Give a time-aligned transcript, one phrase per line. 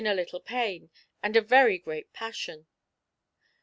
[0.07, 0.89] a little pain
[1.21, 2.65] and a very great passion.